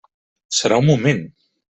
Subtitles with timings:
[0.59, 1.21] Serà un moment.